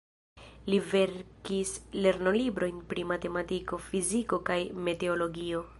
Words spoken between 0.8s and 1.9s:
verkis